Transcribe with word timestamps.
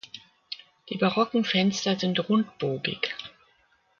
Die 0.89 0.97
barocken 0.97 1.45
Fenster 1.45 1.95
sind 1.99 2.27
rundbogig. 2.27 3.13